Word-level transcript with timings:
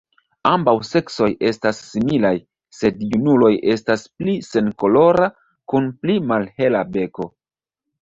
Ambaŭ 0.51 0.71
seksoj 0.91 1.27
estas 1.49 1.81
similaj, 1.89 2.31
sed 2.79 3.05
junuloj 3.13 3.53
estas 3.77 4.09
pli 4.23 4.37
senkolora 4.51 5.31
kun 5.75 5.95
pli 6.03 6.21
malhela 6.35 6.87
beko. 6.99 7.33